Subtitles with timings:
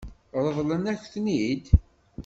[0.45, 1.65] Ṛeḍlent-ak-ten-id?